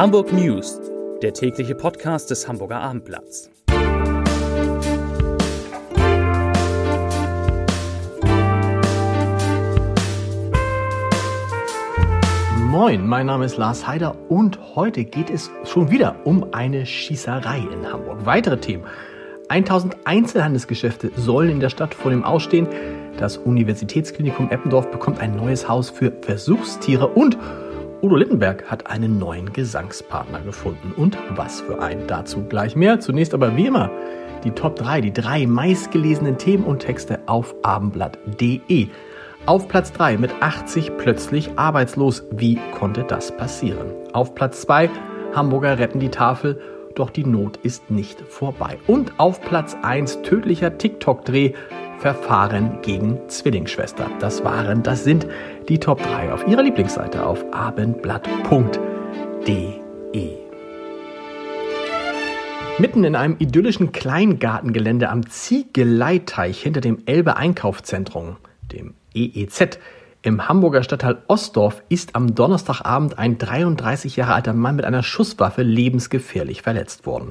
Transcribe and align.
Hamburg 0.00 0.32
News, 0.32 0.80
der 1.20 1.34
tägliche 1.34 1.74
Podcast 1.74 2.30
des 2.30 2.48
Hamburger 2.48 2.80
Abendblatts. 2.80 3.50
Moin, 12.56 13.06
mein 13.06 13.26
Name 13.26 13.44
ist 13.44 13.58
Lars 13.58 13.86
Heider 13.86 14.16
und 14.30 14.74
heute 14.74 15.04
geht 15.04 15.28
es 15.28 15.50
schon 15.64 15.90
wieder 15.90 16.16
um 16.24 16.46
eine 16.54 16.86
Schießerei 16.86 17.58
in 17.58 17.92
Hamburg. 17.92 18.24
Weitere 18.24 18.56
Themen. 18.56 18.84
1000 19.50 19.98
Einzelhandelsgeschäfte 20.04 21.10
sollen 21.16 21.50
in 21.50 21.60
der 21.60 21.68
Stadt 21.68 21.92
vor 21.92 22.10
dem 22.10 22.24
Ausstehen. 22.24 22.68
Das 23.18 23.36
Universitätsklinikum 23.36 24.48
Eppendorf 24.48 24.90
bekommt 24.90 25.20
ein 25.20 25.36
neues 25.36 25.68
Haus 25.68 25.90
für 25.90 26.10
Versuchstiere 26.22 27.06
und 27.06 27.36
Udo 28.02 28.16
Littenberg 28.16 28.70
hat 28.70 28.86
einen 28.86 29.18
neuen 29.18 29.52
Gesangspartner 29.52 30.40
gefunden. 30.40 30.92
Und 30.96 31.18
was 31.36 31.60
für 31.60 31.82
ein, 31.82 32.06
dazu 32.06 32.42
gleich 32.44 32.74
mehr. 32.74 32.98
Zunächst 33.00 33.34
aber 33.34 33.56
wie 33.56 33.66
immer 33.66 33.90
die 34.42 34.52
Top 34.52 34.76
3, 34.76 35.02
die 35.02 35.12
drei 35.12 35.46
meistgelesenen 35.46 36.38
Themen 36.38 36.64
und 36.64 36.78
Texte 36.78 37.20
auf 37.26 37.54
abendblatt.de. 37.62 38.88
Auf 39.44 39.68
Platz 39.68 39.92
3 39.92 40.16
mit 40.16 40.32
80 40.40 40.96
plötzlich 40.96 41.50
arbeitslos. 41.56 42.24
Wie 42.30 42.58
konnte 42.78 43.04
das 43.04 43.36
passieren? 43.36 43.90
Auf 44.12 44.34
Platz 44.34 44.62
2 44.62 44.88
Hamburger 45.34 45.78
retten 45.78 46.00
die 46.00 46.08
Tafel, 46.08 46.60
doch 46.94 47.10
die 47.10 47.24
Not 47.24 47.58
ist 47.58 47.90
nicht 47.90 48.20
vorbei. 48.20 48.78
Und 48.86 49.12
auf 49.18 49.40
Platz 49.42 49.76
1 49.82 50.22
tödlicher 50.22 50.76
TikTok-Dreh 50.76 51.52
Verfahren 52.00 52.80
gegen 52.80 53.18
Zwillingsschwester. 53.28 54.10
Das 54.20 54.42
waren, 54.42 54.82
das 54.82 55.04
sind 55.04 55.26
die 55.68 55.78
Top 55.78 56.02
3 56.02 56.32
auf 56.32 56.48
Ihrer 56.48 56.62
Lieblingsseite 56.62 57.26
auf 57.26 57.44
abendblatt.de. 57.52 60.30
Mitten 62.78 63.04
in 63.04 63.14
einem 63.14 63.36
idyllischen 63.38 63.92
Kleingartengelände 63.92 65.10
am 65.10 65.28
Ziegeleiteich 65.28 66.62
hinter 66.62 66.80
dem 66.80 67.02
Elbe 67.04 67.36
Einkaufszentrum, 67.36 68.38
dem 68.62 68.94
EEZ, 69.12 69.78
im 70.22 70.48
Hamburger 70.48 70.82
Stadtteil 70.82 71.18
Ostdorf 71.28 71.82
ist 71.90 72.16
am 72.16 72.34
Donnerstagabend 72.34 73.18
ein 73.18 73.36
33 73.36 74.16
Jahre 74.16 74.32
alter 74.32 74.54
Mann 74.54 74.76
mit 74.76 74.86
einer 74.86 75.02
Schusswaffe 75.02 75.62
lebensgefährlich 75.62 76.62
verletzt 76.62 77.04
worden. 77.04 77.30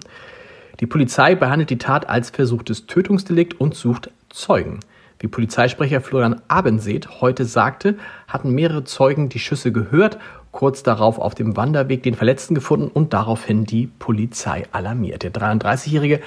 Die 0.79 0.87
Polizei 0.87 1.33
behandelt 1.33 1.71
die 1.71 1.79
Tat 1.79 2.07
als 2.07 2.29
versuchtes 2.29 2.85
Tötungsdelikt 2.85 3.59
und 3.59 3.73
sucht 3.73 4.11
Zeugen. 4.29 4.79
Wie 5.19 5.27
Polizeisprecher 5.27 5.99
Florian 5.99 6.41
Abenseet 6.47 7.21
heute 7.21 7.43
sagte, 7.45 7.97
hatten 8.27 8.51
mehrere 8.51 8.85
Zeugen 8.85 9.27
die 9.27 9.39
Schüsse 9.39 9.71
gehört, 9.71 10.17
kurz 10.51 10.81
darauf 10.81 11.19
auf 11.19 11.35
dem 11.35 11.57
Wanderweg 11.57 12.03
den 12.03 12.15
Verletzten 12.15 12.55
gefunden 12.55 12.87
und 12.87 13.13
daraufhin 13.13 13.65
die 13.65 13.87
Polizei 13.87 14.63
alarmiert. 14.71 15.23
Der 15.23 15.33
33-Jährige 15.33 16.21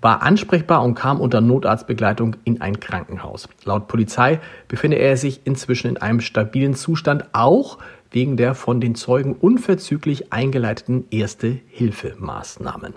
war 0.00 0.22
ansprechbar 0.22 0.84
und 0.84 0.94
kam 0.94 1.20
unter 1.20 1.40
Notarztbegleitung 1.40 2.36
in 2.44 2.60
ein 2.60 2.78
Krankenhaus. 2.78 3.48
Laut 3.64 3.88
Polizei 3.88 4.38
befinde 4.68 4.98
er 4.98 5.16
sich 5.16 5.40
inzwischen 5.44 5.88
in 5.88 5.96
einem 5.96 6.20
stabilen 6.20 6.74
Zustand, 6.74 7.24
auch 7.32 7.78
wegen 8.10 8.36
der 8.36 8.54
von 8.54 8.80
den 8.80 8.94
Zeugen 8.94 9.34
unverzüglich 9.34 10.32
eingeleiteten 10.32 11.06
Erste-Hilfe-Maßnahmen. 11.10 12.94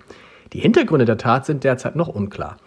Die 0.54 0.60
Hintergründe 0.60 1.06
der 1.06 1.18
Tat 1.18 1.46
sind 1.46 1.64
derzeit 1.64 1.96
noch 1.96 2.08
unklar. 2.08 2.58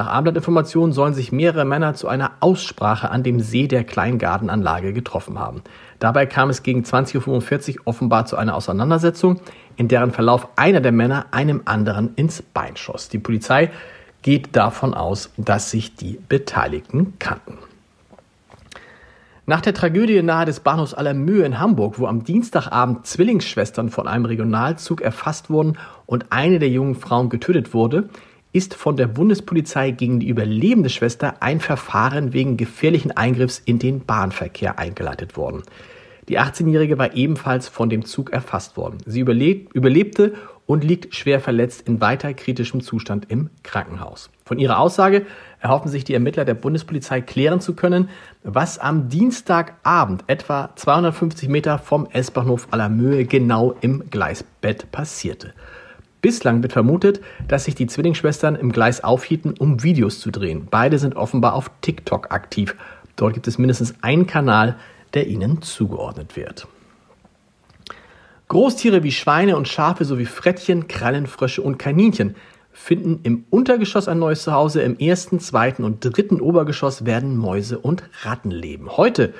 Nach 0.00 0.06
Abendblattinformationen 0.06 0.94
sollen 0.94 1.12
sich 1.12 1.30
mehrere 1.30 1.66
Männer 1.66 1.92
zu 1.92 2.08
einer 2.08 2.30
Aussprache 2.40 3.10
an 3.10 3.22
dem 3.22 3.38
See 3.38 3.68
der 3.68 3.84
Kleingartenanlage 3.84 4.94
getroffen 4.94 5.38
haben. 5.38 5.60
Dabei 5.98 6.24
kam 6.24 6.48
es 6.48 6.62
gegen 6.62 6.84
20.45 6.84 7.80
Uhr 7.80 7.82
offenbar 7.84 8.24
zu 8.24 8.36
einer 8.36 8.54
Auseinandersetzung, 8.54 9.42
in 9.76 9.88
deren 9.88 10.12
Verlauf 10.12 10.48
einer 10.56 10.80
der 10.80 10.92
Männer 10.92 11.26
einem 11.32 11.60
anderen 11.66 12.14
ins 12.14 12.40
Bein 12.40 12.78
schoss. 12.78 13.10
Die 13.10 13.18
Polizei 13.18 13.72
geht 14.22 14.56
davon 14.56 14.94
aus, 14.94 15.32
dass 15.36 15.70
sich 15.70 15.96
die 15.96 16.18
Beteiligten 16.30 17.18
kannten. 17.18 17.58
Nach 19.44 19.60
der 19.60 19.74
Tragödie 19.74 20.22
nahe 20.22 20.46
des 20.46 20.60
Bahnhofs 20.60 20.94
Allermühe 20.94 21.44
in 21.44 21.58
Hamburg, 21.58 21.98
wo 21.98 22.06
am 22.06 22.24
Dienstagabend 22.24 23.04
Zwillingsschwestern 23.04 23.90
von 23.90 24.08
einem 24.08 24.24
Regionalzug 24.24 25.02
erfasst 25.02 25.50
wurden 25.50 25.76
und 26.06 26.26
eine 26.30 26.58
der 26.58 26.70
jungen 26.70 26.94
Frauen 26.94 27.28
getötet 27.28 27.74
wurde, 27.74 28.08
ist 28.52 28.74
von 28.74 28.96
der 28.96 29.06
Bundespolizei 29.06 29.90
gegen 29.92 30.20
die 30.20 30.28
überlebende 30.28 30.90
Schwester 30.90 31.42
ein 31.42 31.60
Verfahren 31.60 32.32
wegen 32.32 32.56
gefährlichen 32.56 33.12
Eingriffs 33.12 33.62
in 33.64 33.78
den 33.78 34.04
Bahnverkehr 34.04 34.78
eingeleitet 34.78 35.36
worden. 35.36 35.62
Die 36.28 36.38
18-Jährige 36.38 36.98
war 36.98 37.14
ebenfalls 37.14 37.68
von 37.68 37.88
dem 37.88 38.04
Zug 38.04 38.30
erfasst 38.30 38.76
worden. 38.76 38.98
Sie 39.04 39.20
überlebte 39.20 40.34
und 40.66 40.84
liegt 40.84 41.16
schwer 41.16 41.40
verletzt 41.40 41.88
in 41.88 42.00
weiter 42.00 42.32
kritischem 42.32 42.80
Zustand 42.80 43.28
im 43.28 43.50
Krankenhaus. 43.64 44.30
Von 44.44 44.60
ihrer 44.60 44.78
Aussage 44.78 45.26
erhoffen 45.58 45.90
sich 45.90 46.04
die 46.04 46.14
Ermittler 46.14 46.44
der 46.44 46.54
Bundespolizei 46.54 47.20
klären 47.20 47.60
zu 47.60 47.74
können, 47.74 48.08
was 48.44 48.78
am 48.78 49.08
Dienstagabend 49.08 50.22
etwa 50.28 50.70
250 50.76 51.48
Meter 51.48 51.78
vom 51.78 52.06
S-Bahnhof 52.12 52.68
Allermöhe 52.70 53.24
genau 53.24 53.74
im 53.80 54.08
Gleisbett 54.10 54.92
passierte. 54.92 55.54
Bislang 56.20 56.62
wird 56.62 56.72
vermutet, 56.72 57.20
dass 57.48 57.64
sich 57.64 57.74
die 57.74 57.86
Zwillingsschwestern 57.86 58.54
im 58.56 58.72
Gleis 58.72 59.02
aufhielten, 59.02 59.54
um 59.58 59.82
Videos 59.82 60.20
zu 60.20 60.30
drehen. 60.30 60.68
Beide 60.70 60.98
sind 60.98 61.16
offenbar 61.16 61.54
auf 61.54 61.70
TikTok 61.80 62.30
aktiv. 62.30 62.76
Dort 63.16 63.34
gibt 63.34 63.48
es 63.48 63.58
mindestens 63.58 63.94
einen 64.02 64.26
Kanal, 64.26 64.76
der 65.14 65.26
ihnen 65.26 65.62
zugeordnet 65.62 66.36
wird. 66.36 66.66
Großtiere 68.48 69.02
wie 69.02 69.12
Schweine 69.12 69.56
und 69.56 69.68
Schafe 69.68 70.04
sowie 70.04 70.26
Frettchen, 70.26 70.88
Krallenfrösche 70.88 71.62
und 71.62 71.78
Kaninchen 71.78 72.34
finden 72.72 73.20
im 73.22 73.44
Untergeschoss 73.50 74.08
ein 74.08 74.18
neues 74.18 74.42
Zuhause, 74.42 74.82
im 74.82 74.98
ersten, 74.98 75.40
zweiten 75.40 75.84
und 75.84 76.04
dritten 76.04 76.40
Obergeschoss 76.40 77.04
werden 77.04 77.36
Mäuse 77.36 77.78
und 77.78 78.02
Ratten 78.22 78.50
leben. 78.50 78.96
Heute 78.96 79.34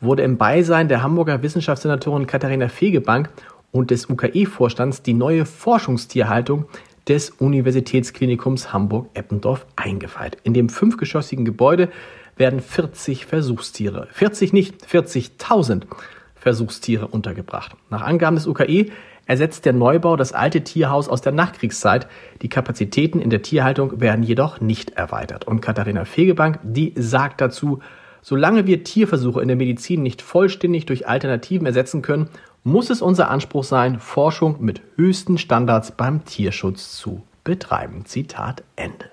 wurde 0.00 0.22
im 0.22 0.36
Beisein 0.36 0.88
der 0.88 1.02
Hamburger 1.02 1.42
Wissenschaftssenatorin 1.42 2.26
Katharina 2.26 2.68
Fegebank 2.68 3.30
und 3.76 3.90
des 3.90 4.08
UKE-Vorstands 4.08 5.02
die 5.02 5.12
neue 5.12 5.44
Forschungstierhaltung 5.44 6.64
des 7.06 7.30
Universitätsklinikums 7.30 8.72
Hamburg-Eppendorf 8.72 9.66
eingeweiht. 9.76 10.38
In 10.42 10.54
dem 10.54 10.68
fünfgeschossigen 10.68 11.44
Gebäude 11.44 11.90
werden 12.36 12.60
40 12.60 13.26
Versuchstiere, 13.26 14.08
40 14.12 14.52
nicht, 14.52 14.84
40.000 14.84 15.82
Versuchstiere 16.34 17.06
untergebracht. 17.06 17.76
Nach 17.90 18.02
Angaben 18.02 18.36
des 18.36 18.46
UKE 18.46 18.86
ersetzt 19.26 19.64
der 19.64 19.72
Neubau 19.72 20.16
das 20.16 20.32
alte 20.32 20.62
Tierhaus 20.62 21.08
aus 21.08 21.20
der 21.20 21.32
Nachkriegszeit. 21.32 22.06
Die 22.42 22.48
Kapazitäten 22.48 23.20
in 23.20 23.30
der 23.30 23.42
Tierhaltung 23.42 24.00
werden 24.00 24.22
jedoch 24.22 24.60
nicht 24.60 24.90
erweitert. 24.90 25.46
Und 25.46 25.60
Katharina 25.60 26.04
Fegebank, 26.04 26.60
die 26.62 26.92
sagt 26.96 27.40
dazu, 27.40 27.80
solange 28.22 28.66
wir 28.66 28.84
Tierversuche 28.84 29.42
in 29.42 29.48
der 29.48 29.56
Medizin 29.56 30.02
nicht 30.02 30.22
vollständig 30.22 30.86
durch 30.86 31.08
Alternativen 31.08 31.66
ersetzen 31.66 32.02
können, 32.02 32.28
muss 32.66 32.90
es 32.90 33.00
unser 33.00 33.30
Anspruch 33.30 33.62
sein, 33.62 34.00
Forschung 34.00 34.56
mit 34.58 34.82
höchsten 34.96 35.38
Standards 35.38 35.92
beim 35.92 36.24
Tierschutz 36.24 36.96
zu 36.96 37.22
betreiben. 37.44 38.04
Zitat 38.06 38.64
Ende. 38.74 39.06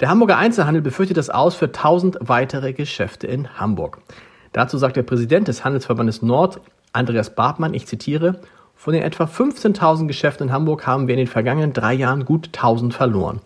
Der 0.00 0.08
Hamburger 0.08 0.36
Einzelhandel 0.36 0.82
befürchtet 0.82 1.16
das 1.16 1.30
Aus 1.30 1.54
für 1.54 1.66
1000 1.66 2.18
weitere 2.20 2.72
Geschäfte 2.72 3.28
in 3.28 3.60
Hamburg. 3.60 4.00
Dazu 4.52 4.78
sagt 4.78 4.96
der 4.96 5.04
Präsident 5.04 5.46
des 5.46 5.64
Handelsverbandes 5.64 6.22
Nord, 6.22 6.60
Andreas 6.92 7.36
Bartmann, 7.36 7.72
ich 7.72 7.86
zitiere, 7.86 8.40
von 8.74 8.94
den 8.94 9.04
etwa 9.04 9.24
15.000 9.24 10.08
Geschäften 10.08 10.48
in 10.48 10.52
Hamburg 10.52 10.88
haben 10.88 11.06
wir 11.06 11.14
in 11.14 11.20
den 11.20 11.28
vergangenen 11.28 11.72
drei 11.72 11.94
Jahren 11.94 12.24
gut 12.24 12.48
1000 12.48 12.92
verloren. 12.92 13.42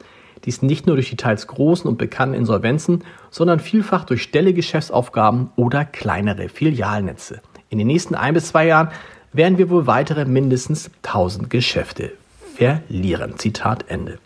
Dies 0.46 0.62
nicht 0.62 0.86
nur 0.86 0.96
durch 0.96 1.10
die 1.10 1.16
teils 1.16 1.46
großen 1.46 1.86
und 1.86 1.98
bekannten 1.98 2.34
Insolvenzen, 2.34 3.04
sondern 3.30 3.60
vielfach 3.60 4.04
durch 4.04 4.22
Stellegeschäftsaufgaben 4.22 5.50
oder 5.56 5.84
kleinere 5.84 6.48
Filialnetze. 6.48 7.42
In 7.70 7.78
den 7.78 7.86
nächsten 7.86 8.14
ein 8.14 8.34
bis 8.34 8.48
zwei 8.48 8.66
Jahren 8.66 8.88
werden 9.32 9.58
wir 9.58 9.68
wohl 9.70 9.86
weitere 9.86 10.24
mindestens 10.24 10.90
1000 11.02 11.50
Geschäfte 11.50 12.12
verlieren. 12.56 13.38
Zitat 13.38 13.84
Ende. 13.88 14.18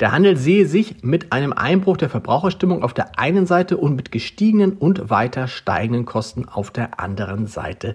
Der 0.00 0.12
Handel 0.12 0.36
sehe 0.36 0.66
sich 0.66 1.02
mit 1.02 1.32
einem 1.32 1.52
Einbruch 1.52 1.96
der 1.96 2.10
Verbraucherstimmung 2.10 2.82
auf 2.82 2.94
der 2.94 3.18
einen 3.18 3.46
Seite 3.46 3.76
und 3.76 3.94
mit 3.94 4.10
gestiegenen 4.10 4.72
und 4.72 5.08
weiter 5.08 5.46
steigenden 5.46 6.04
Kosten 6.04 6.48
auf 6.48 6.70
der 6.70 7.00
anderen 7.00 7.46
Seite 7.46 7.94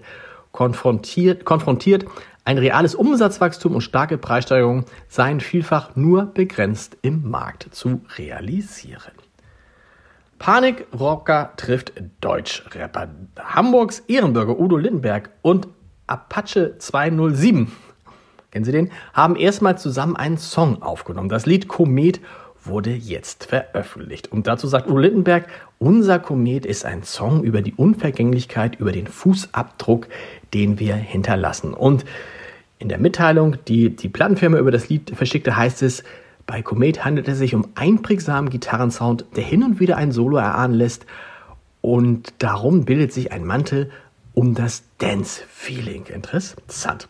konfrontiert. 0.52 1.44
konfrontiert. 1.44 2.06
Ein 2.44 2.58
reales 2.58 2.94
Umsatzwachstum 2.94 3.74
und 3.74 3.82
starke 3.82 4.16
Preissteigerungen 4.16 4.86
seien 5.08 5.40
vielfach 5.40 5.94
nur 5.94 6.24
begrenzt 6.24 6.96
im 7.02 7.30
Markt 7.30 7.68
zu 7.70 8.00
realisieren. 8.16 9.12
Panikrocker 10.40 11.52
trifft 11.56 11.92
Deutschrapper. 12.20 13.08
Hamburgs 13.38 14.00
Ehrenbürger 14.08 14.58
Udo 14.58 14.78
Lindenberg 14.78 15.30
und 15.42 15.68
Apache 16.06 16.76
207 16.78 17.70
kennen 18.50 18.64
Sie 18.64 18.72
den, 18.72 18.90
haben 19.12 19.36
erstmal 19.36 19.78
zusammen 19.78 20.16
einen 20.16 20.38
Song 20.38 20.82
aufgenommen. 20.82 21.28
Das 21.28 21.46
Lied 21.46 21.68
Komet 21.68 22.20
wurde 22.64 22.90
jetzt 22.90 23.44
veröffentlicht. 23.44 24.32
Und 24.32 24.46
dazu 24.46 24.66
sagt 24.66 24.88
Udo 24.88 24.98
Lindenberg, 24.98 25.46
unser 25.78 26.18
Komet 26.18 26.66
ist 26.66 26.84
ein 26.84 27.02
Song 27.02 27.44
über 27.44 27.62
die 27.62 27.74
Unvergänglichkeit, 27.74 28.80
über 28.80 28.92
den 28.92 29.06
Fußabdruck, 29.06 30.08
den 30.52 30.78
wir 30.78 30.94
hinterlassen. 30.94 31.74
Und 31.74 32.04
In 32.78 32.88
der 32.88 32.98
Mitteilung, 32.98 33.56
die 33.68 33.94
die 33.94 34.08
Plattenfirma 34.08 34.56
über 34.56 34.70
das 34.70 34.88
Lied 34.88 35.12
verschickte, 35.14 35.54
heißt 35.54 35.82
es, 35.82 36.02
bei 36.50 36.62
Komet 36.62 37.04
handelt 37.04 37.28
es 37.28 37.38
sich 37.38 37.54
um 37.54 37.68
einprägsamen 37.76 38.50
Gitarrensound, 38.50 39.24
der 39.36 39.44
hin 39.44 39.62
und 39.62 39.78
wieder 39.78 39.96
ein 39.96 40.10
Solo 40.10 40.36
erahnen 40.36 40.74
lässt 40.74 41.06
und 41.80 42.34
darum 42.38 42.84
bildet 42.84 43.12
sich 43.12 43.30
ein 43.30 43.44
Mantel 43.44 43.92
um 44.34 44.56
das 44.56 44.82
Dance-Feeling. 44.98 46.06
Interessant. 46.06 47.06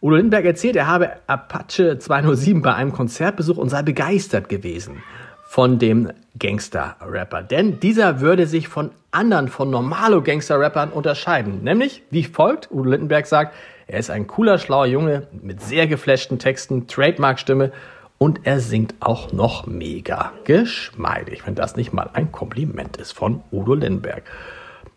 Udo 0.00 0.14
Lindberg 0.14 0.44
erzählt, 0.44 0.76
er 0.76 0.86
habe 0.86 1.14
Apache 1.26 1.98
207 1.98 2.62
bei 2.62 2.72
einem 2.72 2.92
Konzert 2.92 3.34
besucht 3.34 3.58
und 3.58 3.70
sei 3.70 3.82
begeistert 3.82 4.48
gewesen 4.48 5.02
von 5.48 5.80
dem 5.80 6.12
Gangster-Rapper. 6.38 7.42
Denn 7.42 7.80
dieser 7.80 8.20
würde 8.20 8.46
sich 8.46 8.68
von 8.68 8.92
anderen, 9.10 9.48
von 9.48 9.68
normalo 9.68 10.22
Gangster-Rappern 10.22 10.90
unterscheiden. 10.90 11.64
Nämlich, 11.64 12.04
wie 12.10 12.22
folgt, 12.22 12.70
Udo 12.70 12.88
Lindenberg 12.88 13.26
sagt, 13.26 13.52
er 13.88 13.98
ist 13.98 14.10
ein 14.10 14.28
cooler, 14.28 14.58
schlauer 14.58 14.86
Junge 14.86 15.26
mit 15.42 15.60
sehr 15.60 15.88
geflashten 15.88 16.38
Texten, 16.38 16.86
Trademark-Stimme 16.86 17.72
und 18.22 18.40
er 18.44 18.60
singt 18.60 18.94
auch 19.00 19.32
noch 19.32 19.66
mega 19.66 20.34
geschmeidig, 20.44 21.46
wenn 21.46 21.54
das 21.54 21.76
nicht 21.76 21.94
mal 21.94 22.10
ein 22.12 22.30
Kompliment 22.30 22.98
ist 22.98 23.12
von 23.12 23.42
Udo 23.50 23.72
Lindenberg. 23.72 24.24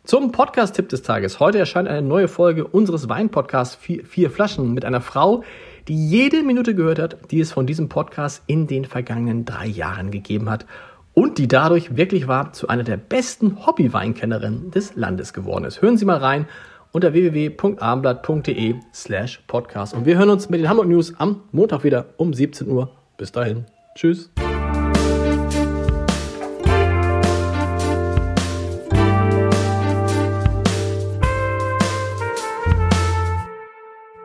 Zum 0.04 0.34
Podcast-Tipp 0.34 0.90
des 0.90 1.04
Tages. 1.04 1.40
Heute 1.40 1.58
erscheint 1.58 1.88
eine 1.88 2.02
neue 2.02 2.28
Folge 2.28 2.68
unseres 2.68 3.08
Wein-Podcasts 3.08 3.76
vier, 3.76 4.30
Flaschen 4.30 4.74
mit 4.74 4.84
einer 4.84 5.00
Frau, 5.00 5.46
die 5.88 5.96
jede 5.96 6.44
Minute 6.44 6.76
gehört 6.76 7.00
hat, 7.00 7.32
die 7.32 7.40
es 7.40 7.54
von 7.54 7.66
diesem 7.66 7.88
Podcast 7.88 8.44
in 8.48 8.68
den 8.68 8.84
vergangenen 8.84 9.46
drei 9.46 9.68
Jahren 9.68 10.12
gegeben 10.12 10.50
hat 10.50 10.66
und 11.14 11.38
die 11.38 11.48
dadurch 11.48 11.96
wirklich 11.96 12.28
war 12.28 12.52
zu 12.52 12.68
einer 12.68 12.84
der 12.84 12.98
besten 12.98 13.66
Hobby-Weinkennerinnen 13.66 14.72
des 14.72 14.98
Landes 14.98 15.32
geworden 15.32 15.64
ist. 15.64 15.82
Hören 15.82 15.96
Sie 15.96 16.04
mal 16.04 16.18
rein 16.18 16.46
unter 16.92 17.14
www.abendblatt.de 17.14 18.76
slash 18.94 19.42
podcast. 19.48 19.94
Und 19.94 20.06
wir 20.06 20.18
hören 20.18 20.30
uns 20.30 20.50
mit 20.50 20.60
den 20.60 20.68
Hamburg 20.68 20.90
News 20.90 21.14
am 21.18 21.44
Montag 21.54 21.86
wieder 21.86 22.08
um 22.18 22.34
17 22.34 22.68
Uhr. 22.68 22.92
Bis 23.18 23.32
dahin. 23.32 23.66
Tschüss. 23.96 24.30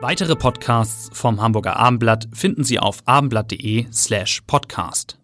Weitere 0.01 0.35
Podcasts 0.35 1.09
vom 1.11 1.41
Hamburger 1.41 1.75
Abendblatt 1.75 2.29
finden 2.33 2.63
Sie 2.63 2.79
auf 2.79 3.01
abendblatt.de 3.05 3.87
slash 3.91 4.41
podcast. 4.47 5.18